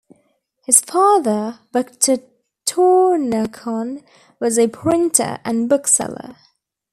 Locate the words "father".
0.79-1.59